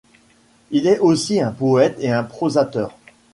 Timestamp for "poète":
1.51-1.97